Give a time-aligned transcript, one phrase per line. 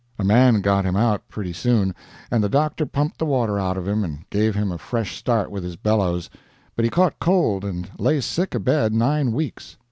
[0.17, 1.93] A man got him out pretty soon,
[2.31, 5.51] and the doctor pumped the water out of him, and gave him a fresh start
[5.51, 6.27] with his bellows,
[6.75, 9.77] but he caught cold and lay sick abed nine weeks.